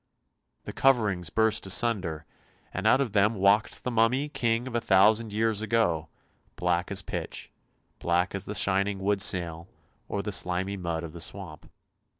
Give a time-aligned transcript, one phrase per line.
[0.63, 2.25] The coverings burst asunder,
[2.73, 6.09] and out of them walked the mummy king of a thousand years ago,
[6.55, 7.51] black as pitch,
[7.99, 9.67] black as the shining wood snail
[10.07, 11.69] or the slimy mud of the swamp.